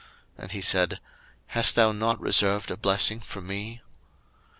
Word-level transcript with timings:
And 0.35 0.51
he 0.51 0.61
said, 0.61 0.99
Hast 1.45 1.75
thou 1.75 1.91
not 1.91 2.19
reserved 2.19 2.71
a 2.71 2.75
blessing 2.75 3.19
for 3.19 3.39
me? 3.39 3.83